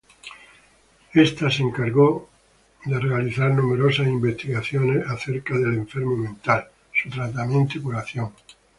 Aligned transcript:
Esta 1.13 1.51
se 1.51 1.61
encargó 1.61 2.27
realizar 2.85 3.51
numerosas 3.51 4.07
investigaciones 4.07 5.05
acerca 5.05 5.53
del 5.53 5.75
enfermo 5.75 6.17
mental, 6.17 6.67
su 6.91 7.07
tratamiento 7.11 7.77
y 7.77 7.81
curación. 7.83 8.33